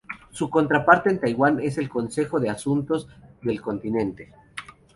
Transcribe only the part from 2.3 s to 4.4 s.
de asuntos del Continente.